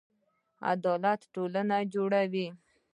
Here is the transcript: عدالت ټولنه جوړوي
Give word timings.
عدالت 0.71 1.21
ټولنه 1.33 1.77
جوړوي 1.93 2.47